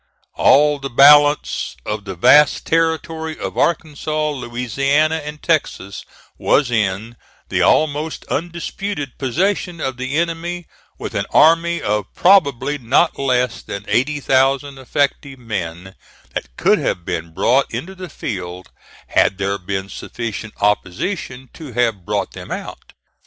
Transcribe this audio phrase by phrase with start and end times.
[0.33, 6.05] All the balance of the vast territory of Arkansas, Louisiana, and Texas
[6.39, 7.17] was in
[7.49, 10.65] the almost undisputed possession of the enemy,
[10.97, 15.93] with an army of probably not less than eighty thousand effective men,
[16.33, 18.71] that could have been brought into the field
[19.09, 22.93] had there been sufficient opposition to have brought them out.